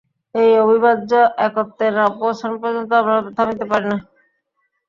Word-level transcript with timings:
এই 0.35 0.51
অবিভাজ্য 0.63 1.11
একত্বে 1.45 1.87
না 1.97 2.03
পৌঁছান 2.19 2.51
পর্যন্ত 2.61 2.91
আমরা 3.01 3.15
থামিতে 3.37 3.65
পারি 3.71 3.87
না। 3.91 3.97